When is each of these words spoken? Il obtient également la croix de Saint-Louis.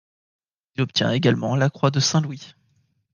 Il 0.73 0.81
obtient 0.81 1.11
également 1.11 1.55
la 1.55 1.69
croix 1.69 1.91
de 1.91 1.99
Saint-Louis. 1.99 2.55